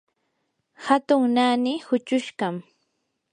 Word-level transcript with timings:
hatun 0.85 1.23
naani 1.35 1.73
huchushqam. 1.87 2.55